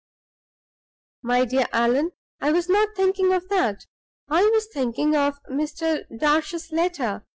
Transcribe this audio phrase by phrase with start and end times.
[1.21, 3.85] "My dear Allan, I was not thinking of that;
[4.31, 6.05] I was thinking of Mr.
[6.17, 7.23] Darch's letter.